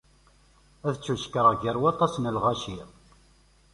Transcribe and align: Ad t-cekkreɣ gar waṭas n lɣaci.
Ad 0.87 0.95
t-cekkreɣ 0.97 1.53
gar 1.61 1.77
waṭas 1.81 2.13
n 2.17 2.25
lɣaci. 2.35 2.77